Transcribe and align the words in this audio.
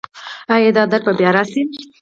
ایا 0.53 0.71
دا 0.77 0.83
درد 0.91 1.03
به 1.05 1.13
بیا 1.19 1.31
راشي؟ 1.35 1.61